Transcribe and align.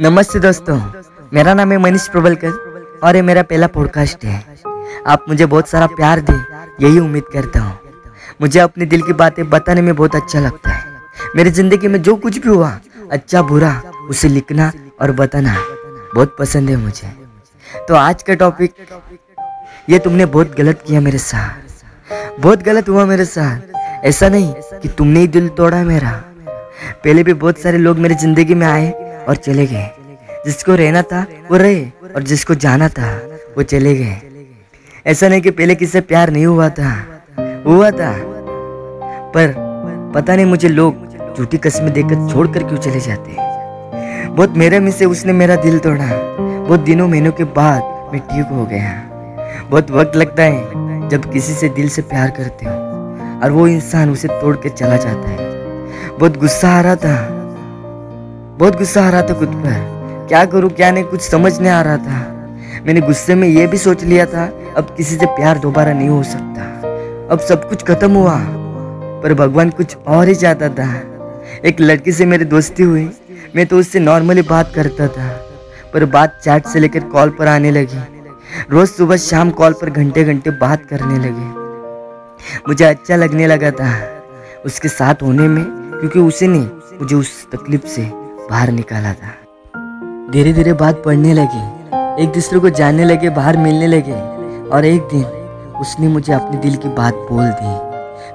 नमस्ते 0.00 0.38
दोस्तों, 0.40 0.76
मेरा 1.32 1.52
नाम 1.54 1.72
है 1.72 1.78
मनीष 1.78 2.06
प्रबलकर 2.08 3.00
और 3.04 3.16
ये 3.16 3.22
मेरा 3.22 3.42
पहला 3.42 3.66
पॉडकास्ट 3.66 4.24
है। 4.24 4.38
आप 5.06 5.24
मुझे 5.28 5.46
बहुत 5.46 5.68
सारा 5.68 5.86
प्यार 5.88 6.20
दे, 6.20 6.32
यही 6.80 6.98
उम्मीद 6.98 7.24
करता 7.32 7.60
हूँ। 7.60 7.78
मुझे 8.40 8.60
अपने 8.60 8.86
दिल 8.86 9.02
की 9.02 9.12
बातें 9.12 9.48
बताने 9.50 9.82
में 9.82 9.94
बहुत 9.96 10.14
अच्छा 10.16 10.40
लगता 10.40 10.70
है। 10.70 11.32
मेरी 11.36 11.50
ज़िंदगी 11.50 11.88
में 11.88 12.00
जो 12.02 12.14
कुछ 12.16 12.38
भी 12.38 12.48
हुआ 12.48 12.70
अच्छा 13.10 13.42
बुरा, 13.42 13.74
उसे 14.10 14.28
लिखना 14.28 14.70
और 15.00 15.12
बताना 15.12 15.56
बहुत 16.14 16.34
पसंद 16.38 16.70
है 16.70 16.76
मुझे। 16.76 17.12
तो 17.88 17.94
आज 17.96 18.22
का 18.22 18.34
टॉपिक 18.34 18.74
ये 19.90 19.98
तुमने 19.98 20.26
बहुत 20.28 20.56
गलत 20.58 20.82
किया 20.86 21.00
मेरे 21.00 21.18
साथ। 21.18 22.40
बहुत 22.40 22.62
गलत 22.62 22.88
हुआ 22.88 23.04
मेरे 23.04 23.24
साथ। 23.26 24.04
ऐसा 24.06 24.28
नहीं 24.28 24.80
कि 24.80 24.88
तुमने 24.88 25.20
ही 25.20 25.28
दिल 25.28 25.48
तोड़ा 25.58 25.82
मेरा। 25.84 26.10
पहले 27.04 27.22
भी 27.22 27.32
बहुत 27.34 27.58
सारे 27.58 27.78
लोग 27.78 27.98
मेरी 27.98 28.14
ज़िंदगी 28.16 28.54
में 28.54 28.66
आए 28.66 28.92
और 29.28 29.36
चले 29.36 29.66
गए। 29.66 29.90
जिसको 30.46 30.74
रहना 30.74 31.02
था, 31.02 31.26
वो 31.50 31.56
रहे 31.56 31.84
और 32.16 32.22
जिसको 32.22 32.54
जाना 32.54 32.88
था, 32.88 33.16
वो 33.56 33.62
चले 33.62 33.94
गए। 33.94 34.16
ऐसा 35.06 35.28
नहीं 35.28 35.40
कि 35.40 35.50
पहले 35.50 35.74
किससे 35.74 36.00
प्यार 36.00 36.30
नहीं 36.30 36.46
हुआ 36.46 36.68
था। 36.68 37.22
हुआ 37.66 37.90
था। 37.90 38.18
पर 39.34 39.54
पता 40.14 40.36
नहीं 40.36 40.46
मुझे 40.46 40.68
लोग 40.68 41.10
झूठी 41.38 41.56
कस्में 41.56 41.92
देकर 41.92 42.32
छोड़कर 42.32 42.62
क्यों 42.64 42.78
चले 42.78 43.00
जाते। 43.00 43.36
बहुत 44.28 44.54
मेरे 44.56 44.78
में 44.78 44.90
से 44.90 45.04
उसने 45.04 45.32
मेरा 45.32 45.56
दिल 45.56 45.78
तोड़ा। 45.78 46.06
बहुत 46.40 46.80
दिनों 46.80 47.08
महीनों 47.08 47.32
के 47.32 47.44
बाद 47.44 47.82
मैं 47.82 48.18
ठीक 48.18 48.46
हो 48.52 48.64
गया। 48.64 49.02
बहुत 49.70 49.90
वक्त 49.90 50.16
लगता 50.16 50.42
है 50.42 50.60
जब 51.08 51.32
किसी 51.32 51.54
से 51.54 51.68
दिल 51.68 51.88
से 51.88 52.02
प्यार 52.02 52.30
करते 52.30 52.66
हो 52.66 52.72
और 53.44 53.50
वो 53.52 53.68
इंसान 53.68 54.10
उसे 54.10 54.28
तोड़ 54.28 54.56
के 54.56 54.68
चला 54.68 54.96
जाता 54.96 55.28
है। 55.28 55.50
बहुत 56.18 56.36
गुस्सा 56.36 56.70
आ 56.70 56.80
रहा 56.80 56.96
था। 56.96 57.39
बहुत 58.60 58.76
गुस्सा 58.76 59.06
आ 59.06 59.10
रहा 59.10 59.22
था 59.22 59.34
खुद 59.34 59.48
पर। 59.48 60.26
क्या 60.28 60.44
करूँ, 60.44 60.70
क्या 60.70 60.90
नहीं, 60.90 61.04
कुछ 61.04 61.20
समझ 61.20 61.60
नहीं 61.60 61.70
आ 61.70 61.82
रहा 61.82 61.96
था। 61.96 62.18
मैंने 62.86 63.00
गुस्से 63.00 63.34
में 63.34 63.48
ये 63.48 63.66
भी 63.66 63.78
सोच 63.78 64.04
लिया 64.04 64.26
था, 64.26 64.44
अब 64.76 64.94
किसी 64.96 65.16
से 65.16 65.26
प्यार 65.26 65.58
दोबारा 65.58 65.92
नहीं 65.92 66.08
हो 66.08 66.22
सकता। 66.22 66.62
अब 67.32 67.38
सब 67.38 67.68
कुछ 67.68 67.82
खत्म 67.82 68.12
हुआ, 68.12 68.36
पर 69.22 69.34
भगवान 69.34 69.70
कुछ 69.70 69.96
और 69.96 70.28
ही 70.28 70.34
चाहता 70.34 70.68
था। 70.68 70.88
एक 71.64 71.80
लड़की 71.80 72.12
से 72.12 72.26
मेरी 72.26 72.44
दोस्ती 72.44 72.82
हुई, 72.82 73.10
मैं 73.56 73.66
तो 73.66 73.78
उससे 73.78 74.00
नॉर्मली 74.00 74.42
बात 74.42 74.72
करता 74.74 75.08
था, 75.08 75.28
पर 75.94 76.04
बात 76.04 76.40
चैट 76.44 76.66
से 76.66 76.80
लेकर 76.80 77.00
कॉल 77.00 77.30
पर 77.30 77.46
आने 77.46 77.70
लगी। 77.70 78.04
रोज 78.70 78.88
सुबह 78.88 79.16
शाम 79.16 79.50
कॉल 79.50 79.72
पर 79.72 79.90
घंटे 79.90 80.24
घंटे 80.24 80.50
बात 80.50 80.84
करने 80.84 81.18
लगे। 81.18 81.50
मुझे 82.68 82.84
अच्छा 82.84 83.16
लगने 83.16 83.46
लगा 83.46 83.70
था, 83.70 84.22
उसके 84.66 84.88
साथ 84.88 85.14
होने 85.22 85.48
में, 85.48 85.64
क्योंकि 86.00 86.18
उसे 86.18 86.46
नहीं, 86.46 86.68
मुझे 87.00 87.16
उस 87.16 87.46
तकलीफ़ 87.52 87.86
से। 87.86 88.19
बाहर 88.50 88.70
निकाला 88.70 89.12
था। 89.12 89.30
धीरे 90.32 90.52
धीरे 90.52 90.72
बात 90.72 91.02
पढ़ने 91.04 91.34
लगी। 91.34 91.62
एक 92.22 92.28
दूसरे 92.28 92.58
को 92.58 92.70
जानने 92.70 93.04
लगे, 93.04 93.30
बाहर 93.30 93.56
मिलने 93.56 93.86
लगे। 93.86 94.20
और 94.68 94.84
एक 94.84 95.02
दिन 95.02 95.24
उसने 95.80 96.08
मुझे 96.08 96.32
अपने 96.32 96.58
दिल 96.58 96.76
की 96.76 96.88
बात 96.88 97.14
बोल 97.14 97.44
दी। 97.44 97.90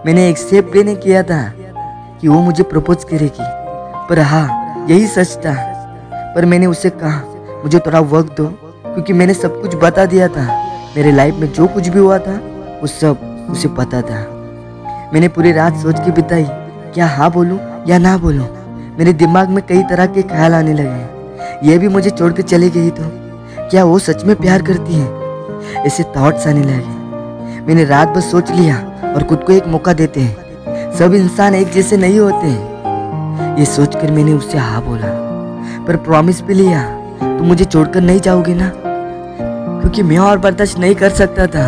मैंने 0.06 0.30
एक्सेप्ट 0.30 0.72
भी 0.72 0.84
नहीं 0.84 0.96
किया 0.96 1.24
था 1.24 1.54
कि 2.22 2.28
वो 2.28 2.40
मुझे 2.40 2.64
प्रपोज 2.64 3.04
करेगी। 3.04 3.46
पर 4.10 4.20
हाँ 4.20 4.86
यही 4.90 5.08
सच 5.08 5.38
था। 5.38 5.54
पर 6.36 6.46
मैंने 6.46 6.66
उसे 6.66 6.90
कहा, 6.90 7.22
मुझे 7.64 7.80
थोड़ा 7.80 8.00
वक्त 8.00 8.42
दो, 8.42 8.48
क्योंकि 8.86 9.14
मैंने 9.14 9.34
सब 9.34 9.62
कुछ 9.62 9.76
बता 9.76 10.06
दिया 10.06 10.28
था। 10.28 10.66
मेरे 10.98 11.12
लाइफ 11.12 11.36
में 11.36 11.54
जो 11.54 11.68
कुछ 11.68 11.88
भी 11.88 12.00
हुआ 12.00 12.20
था, 12.20 12.40
वो 12.82 12.88
सब 12.88 13.48
उसे 13.52 13.68
पता 13.68 14.02
था। 14.02 14.20
मैंने 15.14 15.28
पूरी 15.28 15.52
रात 15.52 15.76
सोच 15.76 16.00
के 16.00 16.12
बिताई, 16.12 16.46
क्या 16.94 17.08
हाँ 17.08 17.32
बोलूँ, 17.32 17.60
या 17.88 17.98
ना 17.98 18.18
बोलूँ। 18.18 18.48
मेरे 19.00 19.14
दिमाग 19.14 19.50
में 19.50 19.64
कई 19.68 19.84
तरह 19.84 20.06
के 20.06 20.22
ख्याल 20.24 20.54
आने 20.54 20.74
लगे 20.74 21.70
ये 21.70 21.78
भी 21.78 21.88
मुझे 21.88 22.10
छोड़ 22.10 22.32
चली 22.34 22.70
गई 22.70 22.90
तो 22.90 23.04
क्या 23.70 23.84
वो 23.86 24.00
सच 24.00 24.24
में 24.26 24.36
प्यार 24.36 24.62
करती 24.62 24.94
है? 24.94 25.84
ऐसे 25.86 26.04
थॉट्स 26.16 26.48
आने 26.48 26.64
लगे। 26.64 27.64
मैंने 27.68 27.84
रात 27.86 28.08
भर 28.08 28.22
सोच 28.22 28.52
लिया 28.52 28.76
और 29.16 29.24
खुद 29.24 29.44
को 29.44 29.54
एक 29.54 29.68
मौका 29.68 29.94
देते 29.94 30.22
हैं। 30.22 30.92
सब 30.98 31.14
इंसान 31.14 31.56
एक 31.56 31.72
जैसे 31.72 31.98
नहीं 31.98 32.20
होते 32.20 32.48
हैं। 32.48 33.58
ये 33.58 33.66
सोचकर 33.66 34.12
मैंने 34.12 34.34
उससे 34.34 34.58
हाँ 34.58 34.84
बोला, 34.86 35.08
पर 35.88 35.96
प्रॉमिस 36.06 36.42
भी 36.42 36.54
लिया 36.54 36.84
तो 37.22 37.44
मुझे 37.44 37.66
छोड़कर 37.66 38.02
नहीं 38.02 38.20
जाओगे 38.20 38.54
ना? 38.54 38.72
क्योंकि 38.76 40.04
मैं 40.04 40.18
और 40.18 40.38
बर्दाश्त 40.38 40.80
नहीं 40.80 40.96
कर 40.96 41.10
सकता 41.10 41.48
था। 41.48 41.68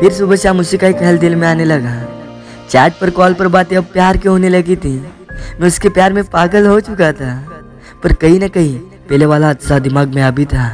फिर 0.00 0.12
सुबह 0.12 0.36
शाम 0.36 0.60
उसी 0.60 0.78
का 0.78 0.86
ही 0.86 0.92
ख्याल 0.92 1.18
दिल 1.18 1.36
में 1.36 1.48
आने 1.48 1.64
लगा। 1.64 1.94
चैट 2.70 2.92
पर, 3.00 3.10
कॉल 3.10 3.34
पर 3.34 3.48
बातें 3.48 3.76
अब 3.76 3.84
प्यार 3.84 4.16
के 4.16 4.28
होने 4.28 4.48
लगी 4.48 4.76
थी। 4.76 4.96
मैं 5.60 5.66
उसके 5.66 5.88
प्यार 5.88 6.12
में 6.12 6.24
पागल 6.24 6.66
हो 6.66 6.80
चुका 6.80 7.12
था। 7.12 7.34
पर 8.02 8.12
कहीं 8.12 8.40
ना 8.40 8.48
कहीं 8.48 8.78
पहले 8.78 9.26
वाला 9.26 9.46
हादसा 9.46 9.78
दिमाग 9.78 10.14
में 10.14 10.22
अभी 10.22 10.44
था। 10.44 10.68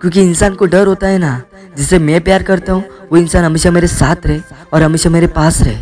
क्योंकि 0.00 0.22
इंसान 0.22 0.54
को 0.54 0.66
डर 0.66 0.86
होता 0.86 1.06
है 1.06 1.18
ना, 1.18 1.42
जिसे 1.76 1.98
मैं 1.98 2.20
प्यार 2.20 2.42
करता 2.42 2.72
हूँ, 2.72 2.84
वो 3.12 3.16
इंसान 3.16 3.44
हमेशा 3.44 3.70
मेरे 3.70 3.86
साथ 3.86 4.26
रहे 4.26 4.40
और 4.72 4.82
हमेशा 4.82 5.10
मेरे 5.10 5.26
पास 5.26 5.62
रहे। 5.62 5.76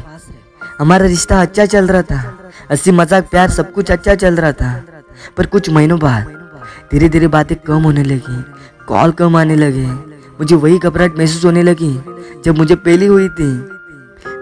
हमारा 0.78 1.06
रिश्ता 1.06 1.40
अच्छा 1.40 1.66
चल 1.66 1.86
रहा 1.86 2.02
था, 2.02 2.18
हँसी 2.70 2.90
मज़ाक 2.90 3.28
प्यार 3.30 3.50
सब 3.50 3.72
कुछ 3.72 3.90
अच्छा 3.90 4.14
चल 4.14 4.36
रहा 4.36 4.52
था। 4.52 4.84
पर 5.36 5.46
कुछ 5.46 5.70
महीनों 5.70 5.98
बाद 5.98 6.32
धीरे 6.92 7.08
धीरे 7.08 7.28
बातें 7.28 7.56
कम 7.56 7.82
होने 7.82 8.02
लगी, 8.04 8.42
कॉल 8.86 9.12
कम 9.12 9.36
आने 9.36 9.56
लगे। 9.56 9.86
मुझे 10.40 10.56
वही 10.56 10.78
घबराहट 10.78 11.18
महसूस 11.18 11.44
होने 11.44 11.62
लगी 11.62 11.92
जब 12.44 12.58
मुझे 12.58 12.74
पहली 12.74 13.06
हुई 13.06 13.28
थी। 13.28 13.52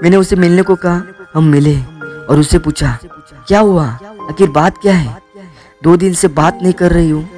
मैंने 0.02 0.16
उसे 0.16 0.36
मिलने 0.36 0.62
को 0.62 0.74
कहा, 0.74 1.02
हम 1.34 1.44
मिले। 1.44 1.97
और 2.28 2.38
उससे 2.38 2.58
पूछा, 2.58 2.98
क्या 3.48 3.60
हुआ? 3.60 3.84
आखिर 4.30 4.50
बात 4.50 4.78
क्या 4.78 4.94
है? 4.94 5.16
दो 5.82 5.96
दिन 5.96 6.14
से 6.14 6.28
बात 6.30 6.58
नहीं 6.62 6.72
कर 6.72 6.92
रही 6.92 7.10
हूँ। 7.10 7.28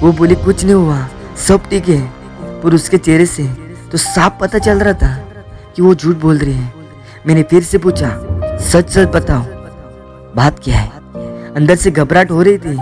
वो 0.00 0.12
बोली, 0.12 0.34
कुछ 0.34 0.64
नहीं 0.64 0.74
हुआ, 0.74 1.06
सब 1.38 1.68
ठीक 1.70 1.88
है। 1.88 2.00
पर 2.62 2.74
उसके 2.74 2.98
चेहरे 2.98 3.26
से 3.26 3.44
तो 3.92 3.98
साफ़ 3.98 4.38
पता 4.40 4.58
चल 4.58 4.78
रहा 4.78 4.92
था 4.92 5.14
कि 5.76 5.82
वो 5.82 5.94
झूठ 5.94 6.16
बोल 6.16 6.38
रही 6.38 6.52
है। 6.52 6.72
मैंने 7.26 7.42
फिर 7.42 7.62
से 7.62 7.78
पूछा, 7.78 8.10
सच 8.62 8.90
सच 8.90 9.08
बताओ, 9.14 9.42
बात 10.36 10.58
क्या 10.64 10.78
है? 10.78 10.88
अंदर 11.54 11.76
से 11.76 11.90
घबराहट 11.90 12.30
हो 12.30 12.42
रही 12.42 12.58
थी। 12.58 12.76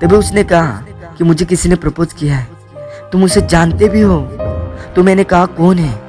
तभी 0.00 0.16
उसने 0.16 0.44
कहा 0.44 0.84
कि 1.18 1.24
मुझे 1.24 1.44
किसी 1.44 1.68
ने 1.68 1.76
प्रपोज 1.76 2.12
किया 2.12 2.36
है। 2.36 3.10
तुम 3.12 3.24
उसे 3.24 3.40
जानते 3.40 3.88
भी 3.88 4.00
हो? 4.00 4.20
तो 4.96 5.02
मैंने 5.02 5.24
कहा, 5.24 5.46
कौन 5.46 5.78
है? 5.78 6.00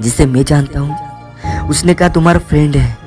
जिसे 0.00 0.26
मैं 0.26 0.44
जानता 0.44 0.80
हूँ। 0.80 1.68
उसने 1.68 1.94
कहा, 1.94 2.08
तुम्हारा 2.08 2.38
फ्रेंड 2.38 2.76
है। 2.76 3.03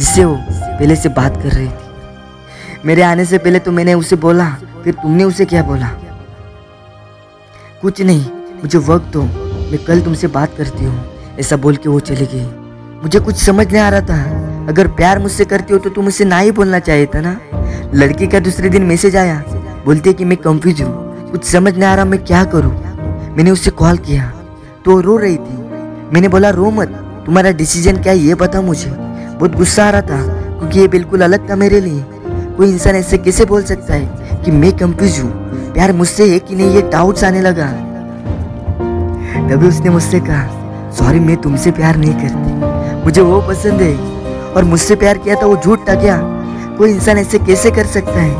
जिससे 0.00 0.24
वो 0.24 0.36
पहले 0.50 0.94
से 0.96 1.08
बात 1.10 1.34
कर 1.36 1.48
रही 1.48 1.68
थी। 1.68 2.86
मेरे 2.86 3.02
आने 3.02 3.24
से 3.24 3.38
पहले 3.38 3.58
तो 3.58 3.72
मैंने 3.72 3.94
उसे 3.94 4.16
बोला, 4.16 4.44
फिर 4.84 4.94
तुमने 4.94 5.24
उसे 5.24 5.44
क्या 5.44 5.62
बोला? 5.62 5.88
कुछ 7.82 8.00
नहीं, 8.02 8.24
मुझे 8.62 8.78
वक्त 8.78 9.12
दो, 9.12 9.22
मैं 9.22 9.78
कल 9.84 10.00
तुमसे 10.00 10.26
बात 10.28 10.56
करती 10.56 10.84
हूँ, 10.84 11.04
ऐसा 11.40 11.56
बोल 11.56 11.76
के 11.76 11.88
वो 11.88 12.00
चली 12.00 12.26
गई। 12.26 12.44
मुझे 13.02 13.20
कुछ 13.20 13.36
समझ 13.36 13.66
नहीं 13.66 13.82
आ 13.82 13.88
रहा 13.88 14.00
था। 14.00 14.66
अगर 14.68 14.88
प्यार 14.96 15.18
मुझसे 15.18 15.44
करती 15.44 15.72
हो 15.72 15.78
तो 15.78 15.90
तुम 15.90 16.06
उसे 16.06 16.24
ना 16.24 16.38
ही 16.38 16.50
बोलना 16.52 16.78
चाहिए 16.78 17.06
था 17.14 17.20
ना? 17.20 17.36
लड़की 17.94 18.26
का 18.26 18.40
दूसरे 18.40 18.68
दिन 18.68 18.82
मैसेज 18.84 19.16
आया, 19.16 19.42
बोलते 19.84 20.12
कि 20.12 20.24
मैं 20.24 20.38
कंफ्यूज 20.38 20.82
हूँ, 20.82 21.30
कुछ 21.30 21.44
समझ 21.44 21.72
नहीं 21.74 21.84
आ 21.84 21.94
रहा 21.94 22.04
मैं 22.04 22.24
क्या 22.24 22.44
करूँ? 22.46 22.72
मैंने 23.36 23.50
उससे 23.50 23.70
कॉल 23.72 23.98
किया 23.98 24.32
तो 24.84 25.00
रो 25.00 25.16
रही 25.16 25.36
थी। 25.36 25.58
मैंने 26.12 26.28
बोला, 26.28 26.50
रो 26.50 26.70
मत, 26.70 26.88
तुम्हारा 27.26 27.50
डिसीज़न 27.52 28.02
क्या 28.02 28.12
है 28.12 28.18
ये 28.18 28.34
बता 28.36 28.60
मुझे। 28.62 28.90
बहुत 29.40 29.56
गुस्सा 29.56 29.84
आ 29.84 29.90
रहा 29.90 30.00
था, 30.00 30.22
क्योंकि 30.58 30.80
ये 30.80 30.88
बिल्कुल 30.88 31.20
अलग 31.20 31.50
था 31.50 31.56
मेरे 31.56 31.80
लिए। 31.80 32.04
कोई 32.56 32.72
इंसान 32.72 32.96
ऐसे 32.96 33.18
कैसे 33.18 33.44
बोल 33.44 33.62
सकता 33.62 33.94
है 33.94 34.36
कि 34.44 34.50
मैं 34.50 34.76
कंफ्यूज 34.76 35.20
हूँ? 35.20 35.30
प्यार 35.72 35.92
मुझसे 35.92 36.32
है 36.32 36.38
कि 36.38 36.54
नहीं, 36.54 36.70
ये 36.70 36.82
डाउट्स 36.82 37.24
आने 37.24 37.40
लगा। 37.40 37.66
तभी 39.48 39.68
उसने 39.68 39.90
मुझसे 39.90 40.20
कहा 40.20 40.90
सॉरी 40.90 41.20
मैं 41.20 41.36
तुमसे 41.36 41.70
प्यार 41.70 41.96
नहीं 41.96 42.14
करती। 42.14 43.04
मुझे 43.04 43.20
वो 43.20 43.40
पसंद 43.40 43.80
है। 43.80 43.96
और 44.52 44.64
मुझसे 44.64 44.94
प्यार 44.94 45.18
किया 45.18 45.34
था, 45.34 45.46
वो 45.46 45.56
झूठ 45.56 45.78
था 45.88 45.94
क्या? 45.94 46.20
कोई 46.78 46.90
इंसान 46.90 47.18
ऐसे 47.18 47.38
कैसे 47.38 47.70
कर 47.70 47.86
सकता 47.86 48.20
है? 48.20 48.34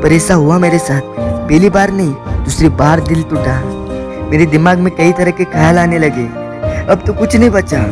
पर 0.00 0.12
ऐसा 0.12 0.34
हुआ 0.34 0.58
मेरे 0.58 0.78
साथ। 0.78 1.00
पहली 1.48 1.70
बार 1.70 1.90
नहीं, 1.90 2.14
दूसरी 2.44 2.68
बार 2.68 3.00
दिल 3.00 3.22
टूटा। 3.22 3.62
मेरे 4.30 4.46
दिमाग 4.46 4.78
में 4.78 4.96
कई 4.96 5.12
तरह 5.12 5.30
के 5.30 5.44
ख्याल 5.44 5.78
आने 5.78 5.98
लगे। 5.98 6.26
अब 6.86 7.02
तो 7.06 7.12
कुछ 7.12 7.36
नहीं 7.36 7.50
बचा। 7.50 7.86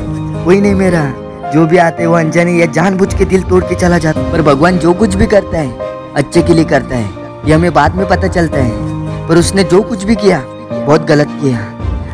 कोई 0.44 0.60
नहीं 0.60 0.74
मेरा। 0.74 1.12
जो 1.54 1.66
भी 1.66 1.76
आते 1.76 2.02
हैं, 2.02 2.08
वो 2.08 2.16
अनजाने 2.16 2.52
या 2.52 2.66
जानबूझ 2.66 3.12
के 3.14 3.24
दिल 3.24 3.42
तोड़ 3.42 3.62
के 3.64 3.74
चला 3.74 3.98
जाता 3.98 4.22
पर 4.32 4.42
भगवान 4.42 4.78
जो 4.78 4.92
कुछ 4.92 5.14
भी 5.14 5.26
करता 5.26 5.58
है, 5.58 5.88
अच्छे 6.16 6.42
के 6.42 6.54
लिए 6.54 6.64
करता 6.64 6.96
है। 6.96 7.48
ये 7.48 7.54
हमें 7.54 7.72
बाद 7.74 7.94
में 7.94 8.06
पता 8.08 8.28
चलता 8.28 8.58
है। 8.58 9.28
पर 9.28 9.38
उसने 9.38 9.64
जो 9.64 9.80
कुछ 9.82 10.04
भी 10.04 10.14
किया, 10.14 10.40
बहुत 10.72 11.04
गलत 11.04 11.28
किया। 11.40 11.58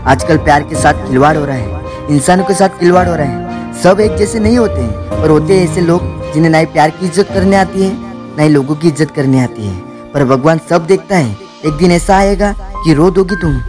आजकल 0.07 0.37
प्यार 0.37 0.63
के 0.63 0.75
साथ 0.75 1.07
खिलवाड़ 1.09 1.37
हो 1.37 1.45
रहा 1.45 1.57
है। 1.57 2.07
इंसानों 2.11 2.45
के 2.45 2.55
साथ 2.55 2.69
खिलवाड़ 2.69 3.09
हो 3.09 3.15
रहा 3.15 3.27
है। 3.27 3.73
सब 3.83 4.01
एक 4.01 4.17
जैसे 4.17 4.39
नहीं 4.39 4.59
होते 4.59 4.81
हैं, 4.81 5.23
पर 5.23 5.31
होते 5.31 5.59
हैं 5.59 5.69
ऐसे 5.71 5.81
लोग 5.81 6.33
जिन्हें 6.33 6.51
ना 6.51 6.59
ही 6.59 6.67
प्यार 6.67 6.91
की 6.91 7.07
इज़्ज़त 7.07 7.29
करने 7.35 7.57
आती 7.57 7.83
है, 7.83 7.93
ना 8.37 8.43
ही 8.43 8.49
लोगों 8.49 8.75
की 8.75 8.89
इज़्ज़त 8.89 9.11
करने 9.11 9.41
आती 9.41 9.67
है। 9.67 9.75
पर 10.13 10.25
भगवान 10.25 10.61
सब 10.71 10.87
देखता 10.87 11.17
है। 11.17 11.37
एक 11.67 11.73
दिन 11.73 11.93
ऐसा 11.93 12.17
आएगा 12.17 12.53
कि 12.85 12.95
रो 12.95 13.11
दोगी 13.11 13.37
तुम। 13.37 13.61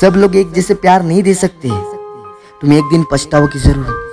सब 0.00 0.16
लोग 0.16 0.36
एक 0.36 0.52
जैसे 0.52 0.74
प्यार 0.74 1.02
नहीं 1.02 1.22
दे 1.22 1.34
सकते। 1.34 1.70
तुम 2.60 2.72
एक 2.72 2.84
दिन 2.90 3.04
पछताओ 3.12 3.46
की 3.46 3.58
ज़रूर। 3.58 4.03